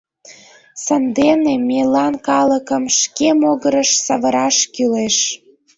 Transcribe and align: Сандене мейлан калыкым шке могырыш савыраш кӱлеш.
Сандене 0.85 1.53
мейлан 1.67 2.13
калыкым 2.27 2.83
шке 2.99 3.29
могырыш 3.41 3.89
савыраш 4.05 4.57
кӱлеш. 4.73 5.17